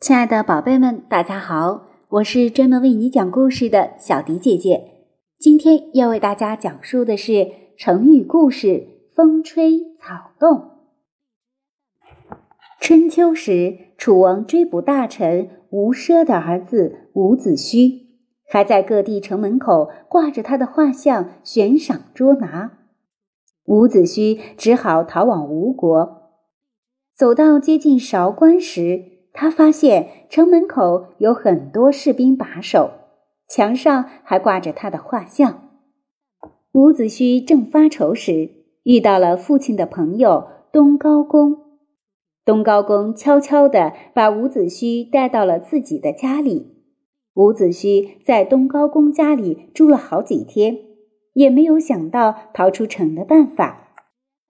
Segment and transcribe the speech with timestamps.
[0.00, 1.86] 亲爱的宝贝们，大家好。
[2.08, 5.06] 我是专门为你讲故事的小迪姐姐。
[5.38, 8.66] 今天要为大家讲述的是成语故事
[9.14, 10.58] 《风吹草动》。
[12.80, 18.06] 春秋时，楚王追捕大臣吴奢的儿子伍子胥，
[18.48, 22.78] 还在各地城门口挂着他的画像，悬赏捉拿。
[23.66, 26.22] 伍子胥只好逃往吴国。
[27.14, 32.90] 走到接近韶关时，他发现城门口有很多士兵把守，
[33.48, 35.70] 墙上还挂着他的画像。
[36.72, 38.50] 伍子胥正发愁时，
[38.82, 41.58] 遇到了父亲的朋友东高公。
[42.44, 46.74] 东高公悄悄地把伍子胥带到了自己的家里。
[47.34, 50.78] 伍子胥在东高公家里住了好几天，
[51.34, 53.94] 也没有想到逃出城的办法。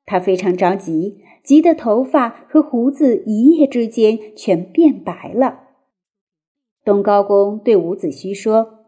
[0.07, 1.23] 他非常着急。
[1.45, 5.59] 急得头发和胡子一夜之间全变白了。
[6.87, 8.79] 东高公对伍子胥说：“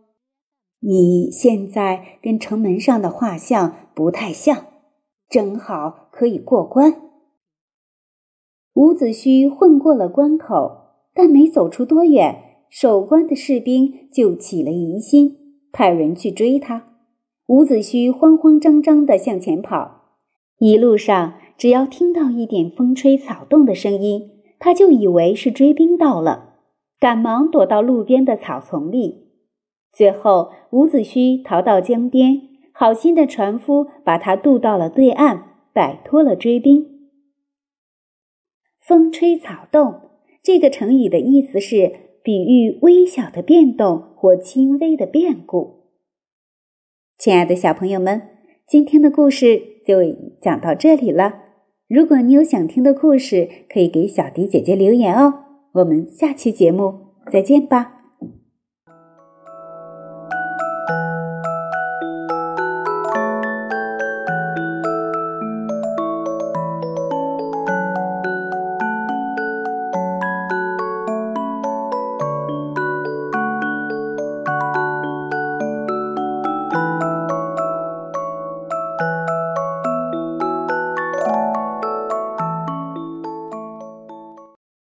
[0.80, 4.68] 你现在跟城门上的画像不太像，
[5.28, 6.94] 正好可以过关。”
[8.72, 15.36] 伍子胥混过了关口，但没走出多远，守关的士兵就起了疑心，
[15.70, 16.95] 派人去追他。
[17.46, 20.02] 伍子胥慌慌张张地向前跑，
[20.58, 21.34] 一路上。
[21.58, 26.56] 只要听到一点风吹草动的声音，他就以为是追兵到了，
[27.00, 29.28] 赶忙躲到路边的草丛里。
[29.90, 36.84] 最后，伍子胥逃到江边，好心的船夫把他渡到了对岸，摆脱了追兵。
[38.78, 40.02] 风吹草动
[40.42, 45.75] 这个成语的意思是比喻微小的变动或轻微的变故。
[47.18, 48.20] 亲爱的小朋友们，
[48.68, 50.00] 今天的故事就
[50.42, 51.36] 讲到这里了。
[51.88, 55.32] 如果你有想听的故事，可以给小迪姐姐留言哦。
[55.72, 56.94] 我们下期节目
[57.32, 57.95] 再见吧。